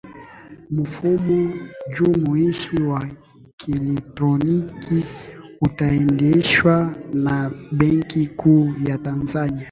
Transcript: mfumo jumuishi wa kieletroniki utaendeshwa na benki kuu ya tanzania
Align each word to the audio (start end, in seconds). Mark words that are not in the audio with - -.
mfumo 0.71 1.53
jumuishi 1.93 2.81
wa 2.81 3.07
kieletroniki 3.57 5.05
utaendeshwa 5.61 6.95
na 7.13 7.51
benki 7.71 8.27
kuu 8.27 8.73
ya 8.87 8.97
tanzania 8.97 9.59